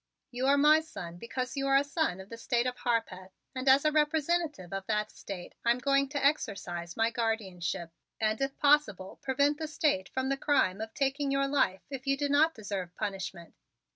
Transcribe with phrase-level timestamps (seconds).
[0.31, 3.69] "You are my son because you are a son of the State of Harpeth, and
[3.69, 8.57] as a representative of that State I am going to exercise my guardianship and if
[8.57, 12.55] possible prevent the State from the crime of taking your life if you do not
[12.55, 13.53] deserve punishment."